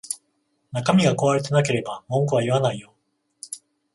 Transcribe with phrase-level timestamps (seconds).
[0.71, 2.95] 中身が壊れてなければ文句は言わないよ